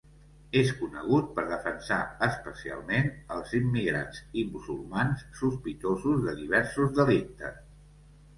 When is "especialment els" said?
2.27-3.53